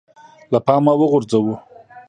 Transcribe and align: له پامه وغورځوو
له 0.51 0.59
پامه 0.67 0.93
وغورځوو 0.99 1.55